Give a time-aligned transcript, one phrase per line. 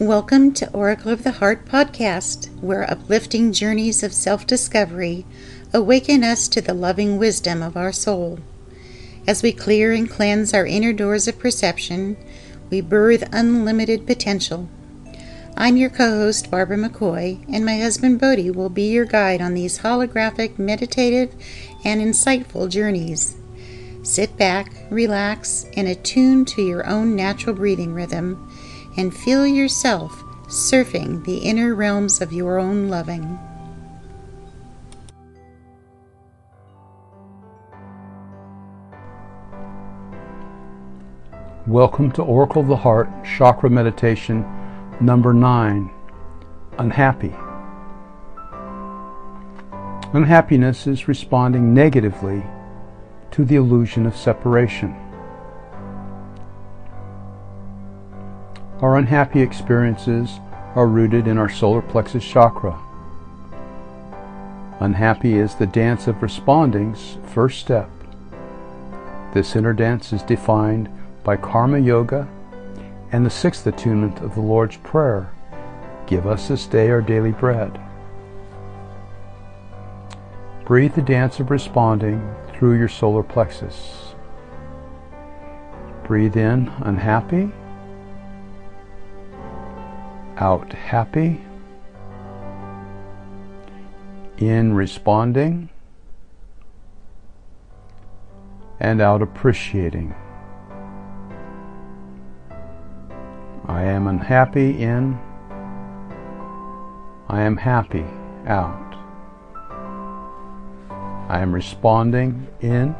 [0.00, 5.26] Welcome to Oracle of the Heart podcast, where uplifting journeys of self discovery
[5.74, 8.38] awaken us to the loving wisdom of our soul.
[9.26, 12.16] As we clear and cleanse our inner doors of perception,
[12.70, 14.68] we birth unlimited potential.
[15.56, 19.54] I'm your co host, Barbara McCoy, and my husband Bodhi will be your guide on
[19.54, 21.34] these holographic, meditative,
[21.84, 23.34] and insightful journeys.
[24.04, 28.47] Sit back, relax, and attune to your own natural breathing rhythm
[28.98, 33.38] and feel yourself surfing the inner realms of your own loving.
[41.68, 44.44] Welcome to Oracle of the Heart Chakra Meditation
[45.00, 45.88] number 9
[46.78, 47.34] Unhappy.
[50.12, 52.42] Unhappiness is responding negatively
[53.30, 55.07] to the illusion of separation.
[58.80, 60.38] Our unhappy experiences
[60.76, 62.78] are rooted in our solar plexus chakra.
[64.80, 67.90] Unhappy is the dance of responding's first step.
[69.34, 70.88] This inner dance is defined
[71.24, 72.28] by Karma Yoga
[73.10, 75.32] and the sixth attunement of the Lord's Prayer
[76.08, 77.78] Give us this day our daily bread.
[80.64, 84.14] Breathe the dance of responding through your solar plexus.
[86.04, 87.52] Breathe in unhappy
[90.40, 91.40] out happy,
[94.38, 95.68] in responding,
[98.78, 100.14] and out appreciating.
[103.66, 105.18] I am unhappy in,
[107.28, 108.06] I am happy
[108.46, 108.84] out.
[111.28, 112.94] I am responding in,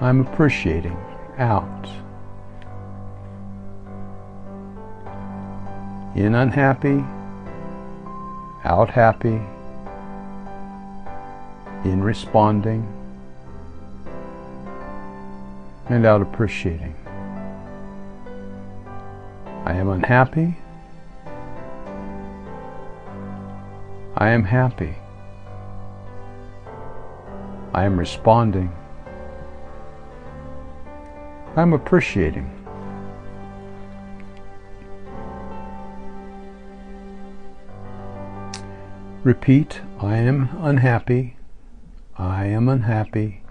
[0.00, 0.96] I'm appreciating
[1.36, 2.03] out.
[6.14, 7.04] In unhappy,
[8.64, 9.40] out happy,
[11.84, 12.86] in responding,
[15.88, 16.94] and out appreciating.
[19.64, 20.56] I am unhappy.
[24.16, 24.94] I am happy.
[27.72, 28.72] I am responding.
[31.56, 32.53] I'm appreciating.
[39.24, 41.38] Repeat, I am unhappy,
[42.18, 43.42] I am unhappy,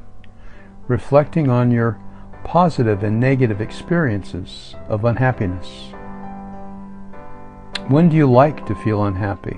[0.87, 1.99] reflecting on your
[2.43, 5.91] positive and negative experiences of unhappiness.
[7.87, 9.57] When do you like to feel unhappy?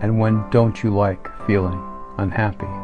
[0.00, 1.82] And when don't you like feeling
[2.16, 2.79] unhappy?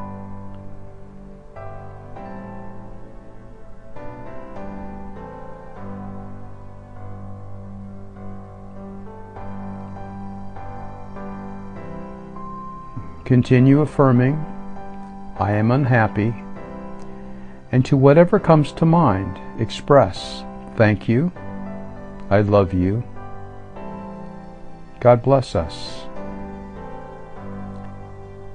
[13.27, 14.37] Continue affirming,
[15.37, 16.33] I am unhappy,
[17.73, 20.45] and to whatever comes to mind, express,
[20.77, 21.33] Thank you,
[22.31, 23.03] I love you,
[25.01, 26.05] God bless us.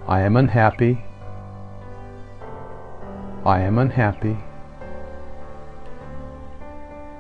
[0.08, 1.04] I am unhappy,
[3.44, 4.38] I am unhappy,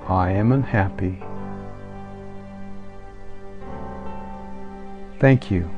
[0.07, 1.21] I am unhappy.
[5.19, 5.69] Thank you.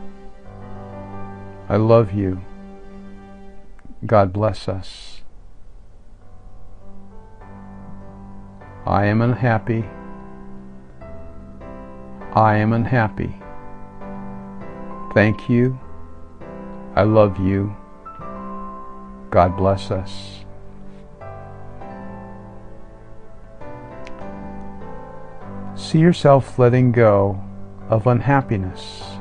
[1.73, 2.39] I love you.
[4.05, 5.23] God bless us.
[8.85, 9.83] I am unhappy.
[12.35, 13.33] I am unhappy.
[15.15, 15.79] Thank you.
[16.95, 17.75] I love you.
[19.31, 20.45] God bless us.
[25.73, 27.43] See yourself letting go
[27.89, 29.12] of unhappiness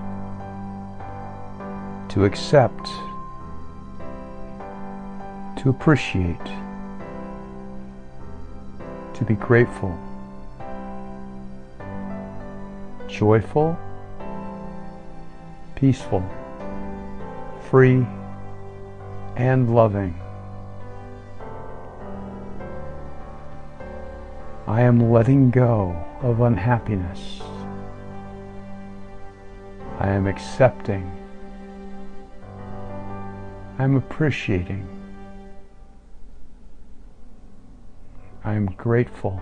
[2.13, 2.89] to accept,
[5.57, 6.45] to appreciate,
[9.15, 9.99] to be grateful,
[13.09, 13.79] joyful,
[15.75, 16.23] peaceful,
[17.71, 18.07] free,
[19.37, 20.15] and loving.
[24.67, 27.41] I am letting go of unhappiness.
[29.99, 31.22] I am accepting
[33.79, 34.87] I'm appreciating.
[38.45, 39.41] I'm grateful.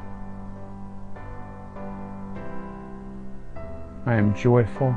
[4.06, 4.94] I am joyful.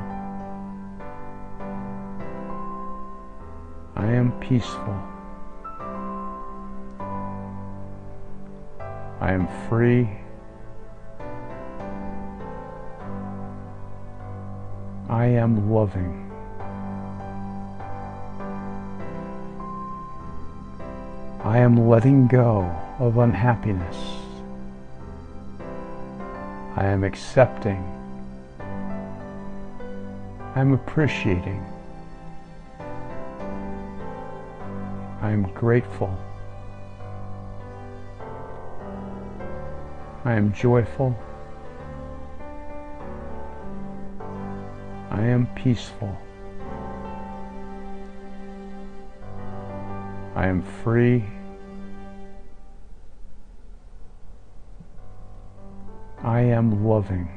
[3.96, 4.98] I am peaceful.
[9.20, 10.08] I am free
[15.14, 16.23] I am loving.
[21.44, 22.62] I am letting go
[22.98, 23.96] of unhappiness.
[26.74, 27.84] I am accepting.
[30.54, 31.62] I'm appreciating.
[35.20, 36.16] I am grateful.
[40.24, 41.14] I am joyful.
[45.10, 46.16] I am peaceful.
[50.34, 51.24] I am free.
[56.22, 57.28] I am loving.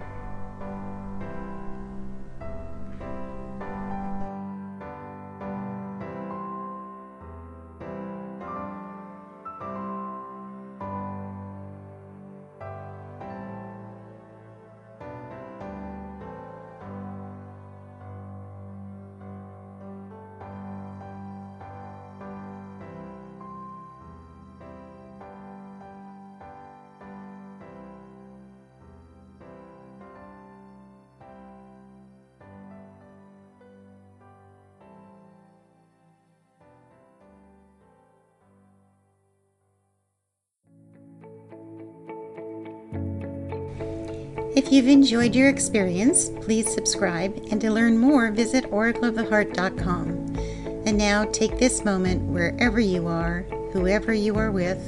[44.58, 50.36] If you've enjoyed your experience, please subscribe, and to learn more, visit oracleoftheheart.com.
[50.84, 54.82] And now take this moment wherever you are, whoever you are with,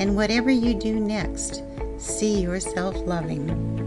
[0.00, 1.62] and whatever you do next,
[1.96, 3.83] see yourself loving.